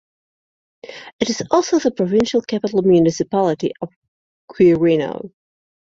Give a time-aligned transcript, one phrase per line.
[1.19, 3.89] It is also the provincial capital municipality of
[4.51, 5.31] Quirino.